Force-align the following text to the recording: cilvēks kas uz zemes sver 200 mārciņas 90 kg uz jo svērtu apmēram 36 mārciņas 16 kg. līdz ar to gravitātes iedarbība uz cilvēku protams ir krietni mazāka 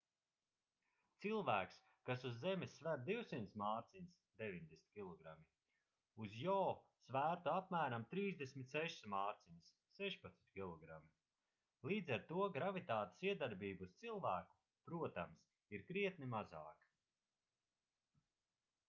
cilvēks 1.23 1.73
kas 2.09 2.23
uz 2.29 2.37
zemes 2.43 2.71
sver 2.77 3.01
200 3.09 3.51
mārciņas 3.61 4.13
90 4.39 4.87
kg 4.95 6.23
uz 6.25 6.31
jo 6.45 6.55
svērtu 7.09 7.51
apmēram 7.57 8.05
36 8.13 9.05
mārciņas 9.15 9.69
16 9.99 10.49
kg. 10.57 10.97
līdz 11.91 12.13
ar 12.17 12.23
to 12.31 12.47
gravitātes 12.57 13.23
iedarbība 13.29 13.89
uz 13.91 13.95
cilvēku 14.05 14.57
protams 14.89 15.45
ir 15.77 15.85
krietni 15.91 16.31
mazāka 16.37 16.89